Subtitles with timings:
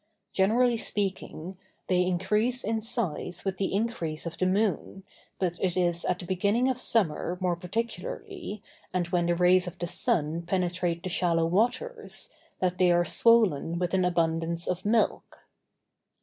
[0.33, 5.03] Generally speaking, they increase in size with the increase of the moon,
[5.37, 9.77] but it is at the beginning of summer, more particularly, and when the rays of
[9.77, 15.45] the sun penetrate the shallow waters, that they are swollen with an abundance of milk.